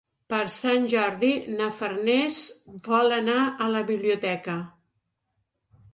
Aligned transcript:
Per 0.33 0.37
Sant 0.53 0.87
Jordi 0.93 1.29
na 1.59 1.67
Farners 1.81 2.41
vol 2.89 3.15
anar 3.21 3.39
a 3.45 3.69
la 3.77 3.85
biblioteca. 3.91 4.57